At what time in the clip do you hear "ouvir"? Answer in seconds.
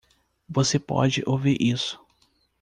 1.27-1.61